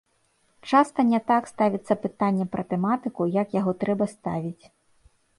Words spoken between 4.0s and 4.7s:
ставіць.